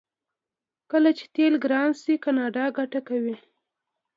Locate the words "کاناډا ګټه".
2.23-2.99